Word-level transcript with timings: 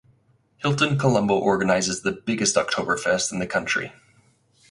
Hilton 0.57 0.97
Colombo 0.97 1.37
organises 1.37 2.01
the 2.01 2.11
biggest 2.11 2.55
Oktoberfest 2.55 3.31
in 3.31 3.37
the 3.37 3.45
country. 3.45 3.93